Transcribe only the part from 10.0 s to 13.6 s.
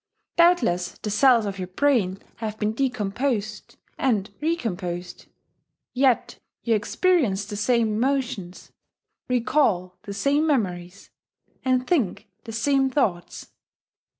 the same memories, and think the same thoughts.